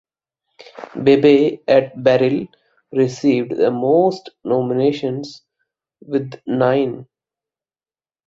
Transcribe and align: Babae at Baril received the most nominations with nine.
Babae 0.95 1.61
at 1.67 1.95
Baril 2.01 2.47
received 2.91 3.55
the 3.55 3.69
most 3.69 4.31
nominations 4.43 5.43
with 6.01 6.41
nine. 6.47 7.05